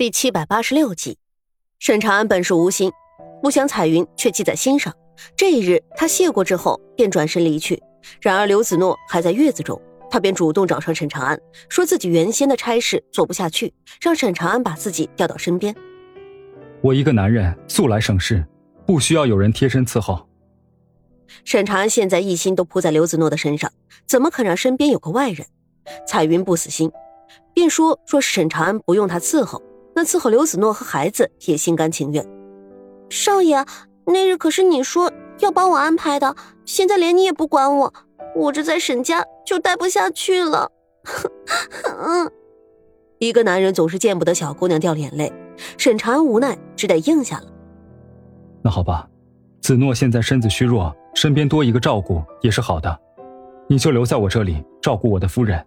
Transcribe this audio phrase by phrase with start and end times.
[0.00, 1.18] 第七百八十六集，
[1.78, 2.90] 沈长安本是无心，
[3.42, 4.96] 不想彩云却记在心上。
[5.36, 7.82] 这一日，他谢过之后，便转身离去。
[8.18, 9.78] 然而刘子诺还在月子中，
[10.10, 15.76] 他便主动找上沈长安，说自己原先的差事做不下去，让沈长安把自己调到身边。
[16.80, 18.42] 我一个男人素来省事，
[18.86, 20.26] 不需要有人贴身伺候。
[21.44, 23.70] 沈长安现在一心都扑在刘子诺的身上，
[24.06, 25.46] 怎么肯让身边有个外人？
[26.06, 26.90] 彩云不死心，
[27.52, 29.62] 便说：若是沈长安不用他伺候。
[30.00, 32.26] 那伺候刘子诺和孩子也心甘情愿。
[33.10, 33.66] 少爷，
[34.06, 37.92] 那日可是你说要帮我安排的，现在连你也不管我，
[38.34, 40.72] 我这在沈家就待不下去了。
[43.20, 45.30] 一个男人总是见不得小姑娘掉眼泪，
[45.76, 47.46] 沈长安无奈，只得应下了。
[48.62, 49.06] 那好吧，
[49.60, 52.98] 子诺现在身子虚弱，身边多一个照顾也是好的，
[53.68, 55.62] 你就留在我这里照顾我的夫人。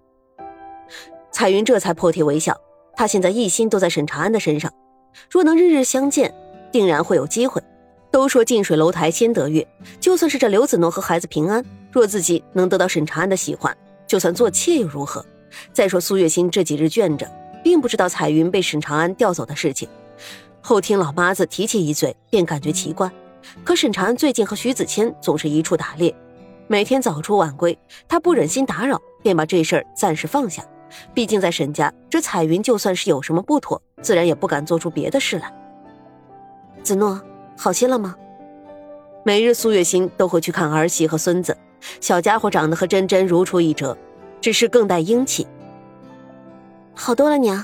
[1.31, 2.59] 彩云这才破涕为笑。
[2.95, 4.71] 他现在一心都在沈长安的身上，
[5.29, 6.33] 若能日日相见，
[6.71, 7.61] 定然会有机会。
[8.11, 9.67] 都说近水楼台先得月，
[9.99, 15.25] 就算是这刘子诺和孩子平安，若自己能得到沈长安的喜欢，就算做妾又如何？
[15.71, 17.27] 再说苏月心这几日倦着，
[17.63, 19.89] 并不知道彩云被沈长安调走的事情。
[20.61, 23.11] 后听老妈子提起一嘴，便感觉奇怪。
[23.63, 26.15] 可沈长安最近和徐子谦总是一处打猎，
[26.67, 30.63] 每天早出晚归，他不忍心打扰，便把这事儿暂时放下。
[31.13, 35.53] 毕竟在沈家，这彩云就算是有什么不妥，自然也不敢做出别的事来。
[36.83, 37.21] 子诺，
[37.57, 38.15] 好些了吗？
[39.23, 41.57] 每日苏月心都会去看儿媳和孙子，
[42.01, 43.97] 小家伙长得和真真如出一辙，
[44.41, 45.47] 只是更带英气。
[46.93, 47.63] 好多了，娘。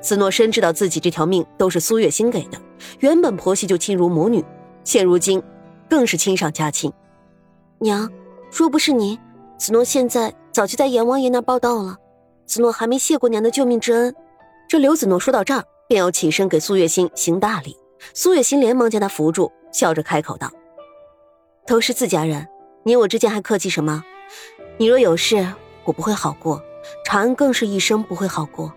[0.00, 2.58] 子诺深知道自己这条命都是苏月心给的，
[3.00, 4.44] 原本婆媳就亲如母女，
[4.84, 5.42] 现如今
[5.90, 6.92] 更是亲上加亲。
[7.80, 8.10] 娘，
[8.50, 9.18] 若不是您，
[9.56, 11.96] 子诺现在早就在阎王爷那报道了。
[12.48, 14.14] 子诺还没谢过娘的救命之恩。
[14.66, 17.76] 这刘子诺说到这儿，便要起身给苏月心行大礼。
[18.14, 20.50] 苏月心连忙将他扶住，笑着开口道
[21.66, 22.48] ：“都是自家人，
[22.84, 24.02] 你我之间还客气什么？
[24.78, 25.46] 你若有事，
[25.84, 26.58] 我不会好过；
[27.04, 28.72] 长安更是一生不会好过。”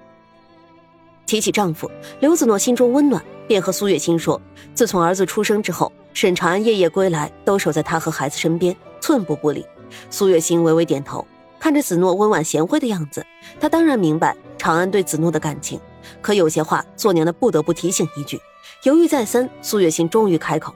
[1.25, 1.89] 提起丈夫，
[2.19, 4.41] 刘子诺心中温暖，便和苏月心说
[4.75, 9.65] ：“自从儿子出生之后，沈长安夜夜归来，都守在他和孩子身边，寸步不离。”
[10.09, 11.25] 苏月心微微点头。
[11.61, 13.23] 看着子诺温婉贤惠的样子，
[13.59, 15.79] 他当然明白长安对子诺的感情。
[16.19, 18.41] 可有些话，做娘的不得不提醒一句。
[18.81, 20.73] 犹豫再三，苏月心终于开口：“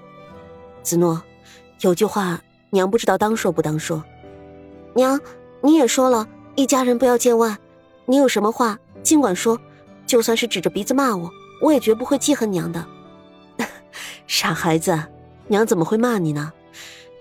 [0.84, 1.24] 子诺，
[1.82, 4.04] 有句话，娘不知道当说不当说。
[4.94, 5.20] 娘，
[5.62, 7.58] 你也说了，一家人不要见外。
[8.06, 9.60] 你有什么话尽管说，
[10.06, 11.32] 就算是指着鼻子骂我，
[11.64, 12.86] 我也绝不会记恨娘的。
[14.28, 15.04] 傻孩子，
[15.48, 16.54] 娘怎么会骂你呢？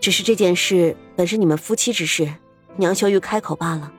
[0.02, 2.28] 只是这件事本是你们夫妻之事。”
[2.76, 3.92] 娘羞于开口罢了。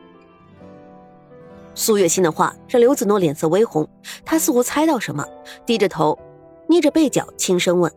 [1.73, 3.87] 苏月心的话让刘子诺脸色微红，
[4.23, 5.27] 他似乎猜到什么，
[5.65, 6.17] 低着头，
[6.67, 7.91] 捏着背角，轻声问：“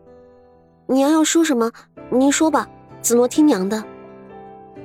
[0.87, 1.71] 娘要说什么？
[2.09, 2.67] 您说吧，
[3.01, 3.81] 子诺听娘的。”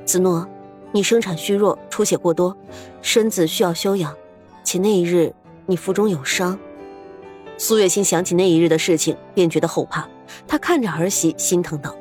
[0.07, 0.47] 子诺，
[0.93, 2.57] 你生产虚弱，出血过多，
[3.03, 4.15] 身子需要休养，
[4.63, 5.35] 且那一日
[5.67, 6.57] 你腹中有伤。
[7.59, 10.09] 苏月心想起那一日的事情，便觉得后怕。
[10.47, 11.97] 她看着儿媳，心疼道：“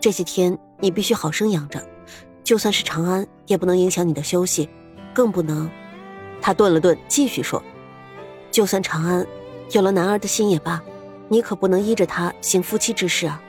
[0.00, 1.82] 这些天你必须好生养着。”
[2.44, 4.68] 就算是长安，也不能影响你的休息，
[5.14, 5.68] 更不能。
[6.42, 7.62] 他顿了顿，继续说
[8.52, 9.26] ：“就算长安
[9.70, 10.82] 有了男儿的心也罢，
[11.28, 13.42] 你可不能依着他行夫妻之事啊。”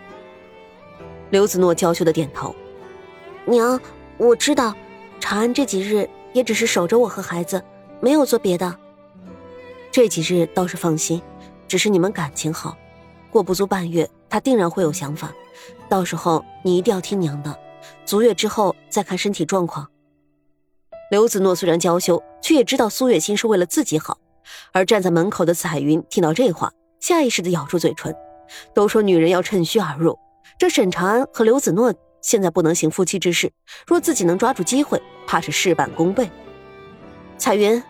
[1.30, 2.56] 刘子诺娇羞的点头
[3.44, 3.78] ：“娘，
[4.18, 4.74] 我知道，
[5.20, 7.62] 长安这几日也只是守着我和孩子，
[8.00, 8.74] 没有做别的。
[9.92, 11.22] 这几日倒是放心，
[11.68, 12.78] 只是你们感情好，
[13.30, 15.34] 过不足半月，他定然会有想法。
[15.90, 17.54] 到时候你一定要听娘的。”
[18.06, 19.88] 足月之后再看身体状况。
[21.12, 24.18] 刘子诺虽然娇羞，却也知道苏月心是为了自己好。
[24.72, 28.16] 而站在门口的彩云听到这话，下意识的咬住嘴唇。
[28.74, 30.18] 都说女人要趁虚而入，
[30.58, 33.52] 这沈长安和刘子诺现在不能行夫妻之事，
[33.88, 36.30] 若自己能抓住机会，怕是事半功倍。
[37.38, 37.82] 彩云，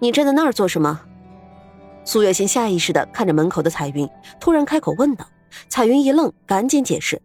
[0.00, 1.00] 你站在那儿做什么？
[2.04, 4.08] 苏月心下意识的看着门口的彩云，
[4.40, 5.26] 突然开口问道。
[5.68, 7.22] 彩云一愣，赶紧解释。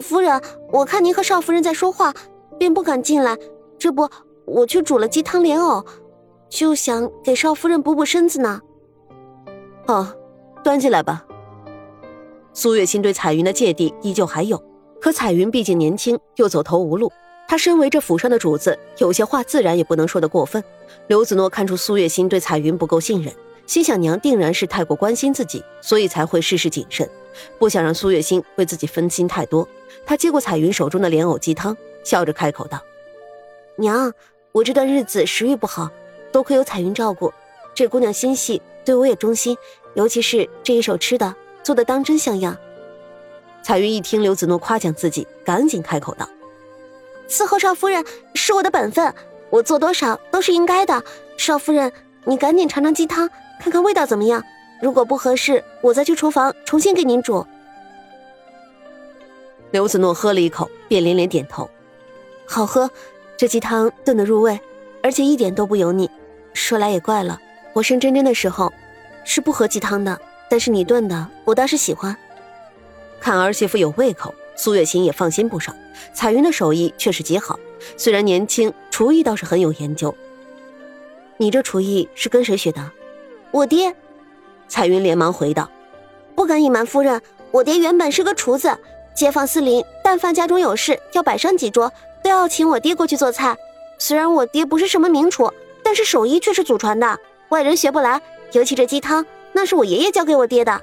[0.00, 2.12] 夫人，我看您和少夫人在说话，
[2.58, 3.36] 便不敢进来。
[3.78, 4.08] 这不，
[4.44, 5.84] 我去煮了鸡汤莲藕，
[6.48, 8.60] 就想给少夫人补补身子呢。
[9.86, 10.14] 哦，
[10.62, 11.24] 端进来吧。
[12.52, 14.62] 苏月心对彩云的芥蒂依旧还有，
[15.00, 17.10] 可彩云毕竟年轻，又走投无路。
[17.46, 20.62] 她身为这府上的主子，有些话自然也不能说得过分。
[21.08, 23.32] 刘子诺看出苏月心对彩云不够信任，
[23.66, 27.08] 心想娘定然是太过关心自己，所以才会事事谨慎，
[27.58, 29.66] 不想让苏月心为自己分心太多。
[30.04, 32.82] 他接过彩云手中的莲藕鸡汤，笑着开口道
[33.76, 34.12] ：“娘，
[34.52, 35.90] 我这段日子食欲不好，
[36.30, 37.32] 多亏有彩云照顾，
[37.74, 39.56] 这姑娘心细，对我也忠心，
[39.94, 42.56] 尤其是这一手吃的做的当真像样。
[43.62, 46.28] 彩云一听刘子诺夸奖自己，赶紧开口道
[47.26, 49.14] ：“伺候少夫人是我的本分，
[49.48, 51.02] 我做多少都是应该的。
[51.38, 51.90] 少夫人，
[52.24, 53.30] 你赶紧尝尝鸡汤，
[53.64, 54.44] 看看味道怎么样。
[54.82, 57.46] 如果不合适，我再去厨房重新给您煮。”
[59.72, 61.70] 刘子诺喝了一口，便连连点头
[62.44, 62.90] ：“好喝，
[63.38, 64.60] 这鸡汤炖得入味，
[65.02, 66.10] 而且一点都不油腻。
[66.52, 67.40] 说来也怪了，
[67.72, 68.70] 我生珍珍的时候
[69.24, 70.20] 是不喝鸡汤的，
[70.50, 72.14] 但是你炖的，我倒是喜欢。”
[73.18, 75.74] 看儿媳妇有胃口，苏月心也放心不少。
[76.12, 77.58] 彩云的手艺确实极好，
[77.96, 80.14] 虽然年轻，厨艺倒是很有研究。
[81.38, 82.92] 你这厨艺是跟谁学的？
[83.54, 83.94] 我爹。
[84.66, 85.70] 彩云连忙回道
[86.34, 87.22] ：“不敢隐瞒夫人，
[87.52, 88.76] 我爹原本是个厨子。
[89.14, 93.56] 街坊四邻但凡家中有事要摆上几桌，都要请我爹过去做菜。
[93.96, 95.52] 虽然我爹不是什么名厨，
[95.84, 97.16] 但是手艺却是祖传的，
[97.50, 98.20] 外人学不来。
[98.50, 100.82] 尤其这鸡汤，那是我爷爷教给我爹的。”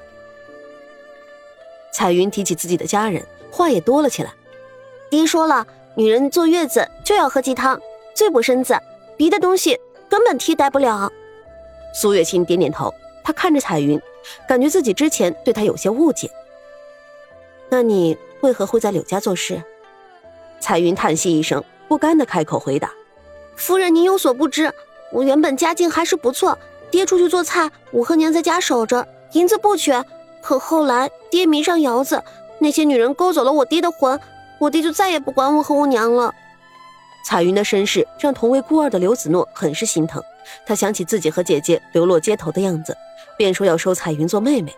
[1.92, 4.32] 彩云提起自己的家人，话也多了起来。
[5.10, 7.78] 爹说了，女人坐月子就要喝鸡汤，
[8.14, 8.74] 最补身子，
[9.18, 9.78] 别的东西
[10.08, 11.12] 根本替代不了。
[11.92, 12.92] 苏月清点点头，
[13.22, 14.00] 她看着彩云，
[14.48, 16.30] 感觉自己之前对她有些误解。
[17.68, 19.62] 那你为何会在柳家做事？
[20.60, 22.92] 彩云叹息一声，不甘的开口回答
[23.56, 24.72] ：“夫人，您有所不知，
[25.10, 26.58] 我原本家境还是不错，
[26.90, 30.04] 爹出去做菜，我和娘在家守着，银子不缺。”
[30.42, 32.22] 可后来，爹迷上窑子，
[32.58, 34.18] 那些女人勾走了我爹的魂，
[34.58, 36.34] 我爹就再也不管我和我娘了。
[37.24, 40.22] 彩云的身世让同为孤儿的刘子诺很是心疼，
[40.66, 42.96] 他想起自己和姐姐流落街头的样子，
[43.36, 44.74] 便说要收彩云做妹妹。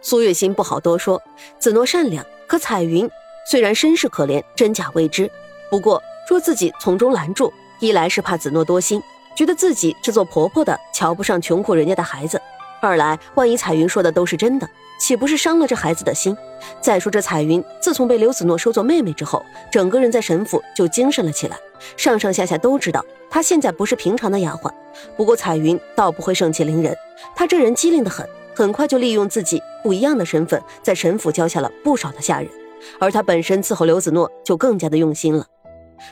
[0.00, 1.22] 苏月心不好多说，
[1.58, 3.10] 子诺善良，可彩云
[3.46, 5.30] 虽然身世可怜，真假未知。
[5.70, 9.02] 不过若自己从中拦住，一来是怕子诺多心，
[9.36, 12.38] 觉得自己这做婆婆的瞧不上穷苦人家的孩子；
[12.80, 14.68] 二来万一彩云说的都是真的。
[14.98, 16.36] 岂不是伤了这孩子的心？
[16.78, 19.42] 再说这彩云，自从被刘子诺收做妹妹之后，
[19.72, 21.56] 整个人在沈府就精神了起来，
[21.96, 24.70] 上上下下都知道她现在不是平常的丫鬟。
[25.16, 26.94] 不过彩云倒不会盛气凌人，
[27.34, 32.50] 她这人机灵的很，很快就利用自己不一样的身份，在沈府交下了不少的下人。
[32.98, 35.46] 而她本身伺候刘子诺就更加的用心了。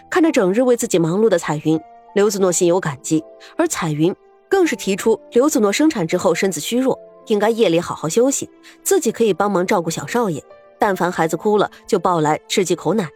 [0.09, 1.79] 看着整日为自己忙碌的彩云，
[2.15, 3.23] 刘子诺心有感激，
[3.59, 4.15] 而彩云
[4.49, 6.99] 更是提出刘子诺生产之后身子虚弱。
[7.27, 8.49] 应该夜里好好休息，
[8.83, 10.43] 自己可以帮忙照顾小少爷。
[10.79, 13.07] 但凡孩子哭了，就抱来吃几口奶。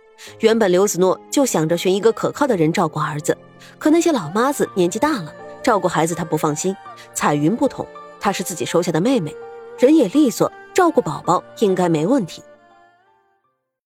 [0.40, 3.34] 原本刘子诺就想着寻一个可靠的人照顾儿子，
[3.78, 6.76] 可那些老妈子年纪大了，照顾孩子他不放心。
[7.14, 7.86] 彩云不同，
[8.20, 9.34] 她是自己收下的妹妹，
[9.78, 12.42] 人也利索，照顾宝宝应该没问题。